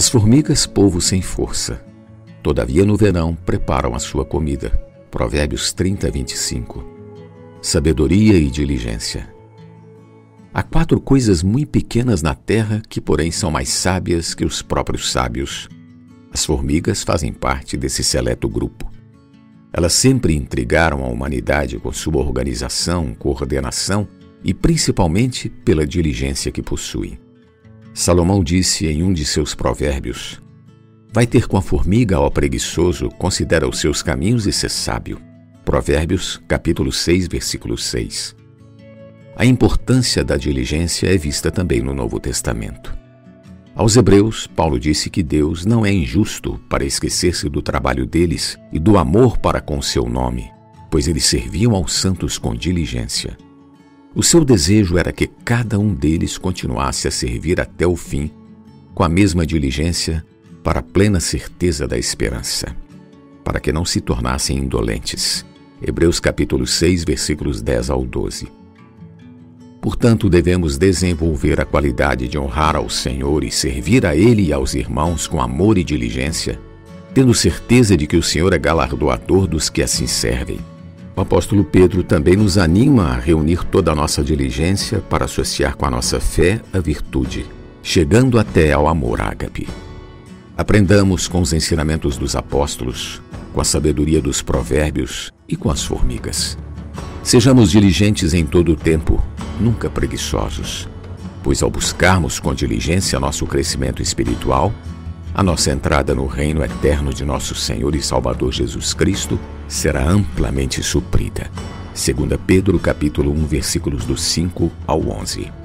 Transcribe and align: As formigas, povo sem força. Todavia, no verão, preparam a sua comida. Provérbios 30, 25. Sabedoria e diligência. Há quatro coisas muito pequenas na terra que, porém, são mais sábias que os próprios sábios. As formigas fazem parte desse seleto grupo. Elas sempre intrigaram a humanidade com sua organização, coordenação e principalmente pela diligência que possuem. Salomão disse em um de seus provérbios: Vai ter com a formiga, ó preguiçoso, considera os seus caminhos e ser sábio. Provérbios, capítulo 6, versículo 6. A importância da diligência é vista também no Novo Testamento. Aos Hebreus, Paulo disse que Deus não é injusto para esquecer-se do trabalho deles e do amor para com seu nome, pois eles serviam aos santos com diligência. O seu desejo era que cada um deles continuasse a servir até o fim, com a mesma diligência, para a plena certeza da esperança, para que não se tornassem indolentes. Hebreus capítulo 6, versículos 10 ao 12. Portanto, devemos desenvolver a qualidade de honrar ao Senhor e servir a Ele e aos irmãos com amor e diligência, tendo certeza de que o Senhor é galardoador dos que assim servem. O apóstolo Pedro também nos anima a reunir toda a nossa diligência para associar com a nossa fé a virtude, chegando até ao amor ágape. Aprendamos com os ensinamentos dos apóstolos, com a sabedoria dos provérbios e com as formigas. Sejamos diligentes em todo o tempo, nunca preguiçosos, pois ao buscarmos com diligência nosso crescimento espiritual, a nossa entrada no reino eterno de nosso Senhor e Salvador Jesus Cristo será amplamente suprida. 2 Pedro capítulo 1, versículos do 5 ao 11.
As 0.00 0.08
formigas, 0.08 0.64
povo 0.64 0.98
sem 0.98 1.20
força. 1.20 1.84
Todavia, 2.42 2.86
no 2.86 2.96
verão, 2.96 3.34
preparam 3.34 3.94
a 3.94 3.98
sua 3.98 4.24
comida. 4.24 4.70
Provérbios 5.10 5.74
30, 5.74 6.10
25. 6.10 6.82
Sabedoria 7.60 8.38
e 8.38 8.48
diligência. 8.48 9.30
Há 10.54 10.62
quatro 10.62 10.98
coisas 10.98 11.42
muito 11.42 11.68
pequenas 11.68 12.22
na 12.22 12.34
terra 12.34 12.80
que, 12.88 12.98
porém, 12.98 13.30
são 13.30 13.50
mais 13.50 13.68
sábias 13.68 14.32
que 14.32 14.42
os 14.42 14.62
próprios 14.62 15.12
sábios. 15.12 15.68
As 16.32 16.46
formigas 16.46 17.02
fazem 17.02 17.30
parte 17.30 17.76
desse 17.76 18.02
seleto 18.02 18.48
grupo. 18.48 18.90
Elas 19.70 19.92
sempre 19.92 20.34
intrigaram 20.34 21.04
a 21.04 21.08
humanidade 21.08 21.78
com 21.78 21.92
sua 21.92 22.16
organização, 22.22 23.14
coordenação 23.14 24.08
e 24.42 24.54
principalmente 24.54 25.50
pela 25.50 25.86
diligência 25.86 26.50
que 26.50 26.62
possuem. 26.62 27.18
Salomão 27.92 28.42
disse 28.42 28.86
em 28.86 29.02
um 29.02 29.12
de 29.12 29.24
seus 29.24 29.54
provérbios: 29.54 30.40
Vai 31.12 31.26
ter 31.26 31.46
com 31.46 31.56
a 31.56 31.62
formiga, 31.62 32.20
ó 32.20 32.30
preguiçoso, 32.30 33.08
considera 33.08 33.68
os 33.68 33.80
seus 33.80 34.02
caminhos 34.02 34.46
e 34.46 34.52
ser 34.52 34.70
sábio. 34.70 35.20
Provérbios, 35.64 36.40
capítulo 36.46 36.92
6, 36.92 37.26
versículo 37.28 37.76
6. 37.76 38.36
A 39.36 39.44
importância 39.44 40.22
da 40.22 40.36
diligência 40.36 41.12
é 41.12 41.16
vista 41.16 41.50
também 41.50 41.80
no 41.80 41.94
Novo 41.94 42.20
Testamento. 42.20 42.96
Aos 43.74 43.96
Hebreus, 43.96 44.46
Paulo 44.46 44.78
disse 44.78 45.08
que 45.08 45.22
Deus 45.22 45.64
não 45.64 45.86
é 45.86 45.92
injusto 45.92 46.60
para 46.68 46.84
esquecer-se 46.84 47.48
do 47.48 47.62
trabalho 47.62 48.06
deles 48.06 48.58
e 48.72 48.78
do 48.78 48.98
amor 48.98 49.38
para 49.38 49.60
com 49.60 49.80
seu 49.80 50.08
nome, 50.08 50.50
pois 50.90 51.08
eles 51.08 51.24
serviam 51.24 51.74
aos 51.74 51.92
santos 51.92 52.36
com 52.36 52.54
diligência. 52.54 53.36
O 54.12 54.24
seu 54.24 54.44
desejo 54.44 54.98
era 54.98 55.12
que 55.12 55.28
cada 55.44 55.78
um 55.78 55.94
deles 55.94 56.36
continuasse 56.36 57.06
a 57.06 57.12
servir 57.12 57.60
até 57.60 57.86
o 57.86 57.94
fim, 57.94 58.28
com 58.92 59.04
a 59.04 59.08
mesma 59.08 59.46
diligência, 59.46 60.24
para 60.64 60.80
a 60.80 60.82
plena 60.82 61.20
certeza 61.20 61.86
da 61.86 61.96
esperança, 61.96 62.74
para 63.44 63.60
que 63.60 63.72
não 63.72 63.84
se 63.84 64.00
tornassem 64.00 64.58
indolentes. 64.58 65.46
Hebreus 65.80 66.18
capítulo 66.18 66.66
6, 66.66 67.04
versículos 67.04 67.62
10 67.62 67.88
ao 67.88 68.04
12. 68.04 68.48
Portanto, 69.80 70.28
devemos 70.28 70.76
desenvolver 70.76 71.60
a 71.60 71.64
qualidade 71.64 72.26
de 72.26 72.36
honrar 72.36 72.74
ao 72.74 72.90
Senhor 72.90 73.44
e 73.44 73.50
servir 73.50 74.04
a 74.04 74.16
Ele 74.16 74.48
e 74.48 74.52
aos 74.52 74.74
irmãos 74.74 75.28
com 75.28 75.40
amor 75.40 75.78
e 75.78 75.84
diligência, 75.84 76.60
tendo 77.14 77.32
certeza 77.32 77.96
de 77.96 78.08
que 78.08 78.16
o 78.16 78.22
Senhor 78.22 78.52
é 78.52 78.58
galardoador 78.58 79.46
dos 79.46 79.70
que 79.70 79.82
assim 79.82 80.08
servem. 80.08 80.58
O 81.20 81.22
apóstolo 81.22 81.62
Pedro 81.62 82.02
também 82.02 82.34
nos 82.34 82.56
anima 82.56 83.10
a 83.10 83.20
reunir 83.20 83.62
toda 83.64 83.92
a 83.92 83.94
nossa 83.94 84.24
diligência 84.24 85.00
para 85.00 85.26
associar 85.26 85.76
com 85.76 85.84
a 85.84 85.90
nossa 85.90 86.18
fé 86.18 86.62
a 86.72 86.78
virtude, 86.78 87.44
chegando 87.82 88.38
até 88.38 88.72
ao 88.72 88.88
amor 88.88 89.20
ágape. 89.20 89.68
Aprendamos 90.56 91.28
com 91.28 91.42
os 91.42 91.52
ensinamentos 91.52 92.16
dos 92.16 92.34
apóstolos, 92.34 93.20
com 93.52 93.60
a 93.60 93.64
sabedoria 93.64 94.18
dos 94.18 94.40
provérbios 94.40 95.30
e 95.46 95.56
com 95.56 95.70
as 95.70 95.84
formigas. 95.84 96.56
Sejamos 97.22 97.70
diligentes 97.70 98.32
em 98.32 98.46
todo 98.46 98.72
o 98.72 98.76
tempo, 98.76 99.22
nunca 99.60 99.90
preguiçosos, 99.90 100.88
pois 101.42 101.62
ao 101.62 101.68
buscarmos 101.68 102.40
com 102.40 102.54
diligência 102.54 103.20
nosso 103.20 103.44
crescimento 103.44 104.00
espiritual, 104.00 104.72
a 105.34 105.42
nossa 105.42 105.70
entrada 105.70 106.14
no 106.14 106.26
reino 106.26 106.62
eterno 106.64 107.12
de 107.12 107.24
nosso 107.24 107.54
Senhor 107.54 107.94
e 107.94 108.02
Salvador 108.02 108.52
Jesus 108.52 108.92
Cristo 108.92 109.38
será 109.68 110.02
amplamente 110.08 110.82
suprida. 110.82 111.50
2 111.94 112.40
Pedro 112.46 112.78
capítulo 112.78 113.32
1, 113.32 113.46
versículos 113.46 114.04
do 114.04 114.16
5 114.16 114.70
ao 114.86 115.00
11. 115.08 115.59